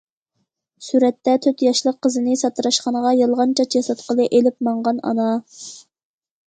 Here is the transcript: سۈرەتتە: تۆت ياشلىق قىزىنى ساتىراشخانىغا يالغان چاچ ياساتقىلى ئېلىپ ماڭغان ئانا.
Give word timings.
سۈرەتتە: 0.85 1.35
تۆت 1.43 1.61
ياشلىق 1.67 1.99
قىزىنى 2.07 2.35
ساتىراشخانىغا 2.45 3.13
يالغان 3.19 3.55
چاچ 3.61 3.79
ياساتقىلى 3.81 4.27
ئېلىپ 4.33 4.69
ماڭغان 4.71 5.05
ئانا. 5.11 5.31